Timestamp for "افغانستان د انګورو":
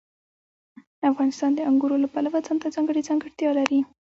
1.11-1.95